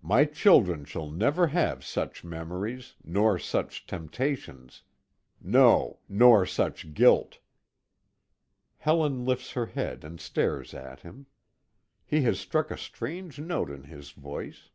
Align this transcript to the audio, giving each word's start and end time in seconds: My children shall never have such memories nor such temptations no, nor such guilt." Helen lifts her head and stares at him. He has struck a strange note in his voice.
My 0.00 0.24
children 0.24 0.86
shall 0.86 1.10
never 1.10 1.48
have 1.48 1.84
such 1.84 2.24
memories 2.24 2.94
nor 3.04 3.38
such 3.38 3.86
temptations 3.86 4.82
no, 5.38 5.98
nor 6.08 6.46
such 6.46 6.94
guilt." 6.94 7.40
Helen 8.78 9.26
lifts 9.26 9.50
her 9.52 9.66
head 9.66 10.02
and 10.02 10.18
stares 10.18 10.72
at 10.72 11.00
him. 11.00 11.26
He 12.06 12.22
has 12.22 12.40
struck 12.40 12.70
a 12.70 12.78
strange 12.78 13.38
note 13.38 13.68
in 13.68 13.84
his 13.84 14.12
voice. 14.12 14.70